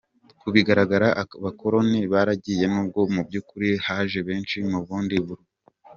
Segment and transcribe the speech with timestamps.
[0.39, 5.47] Ku bigaragara abakoloni baragiye n’ubwo mu by’ukuri haje benshi mu bundi buryo.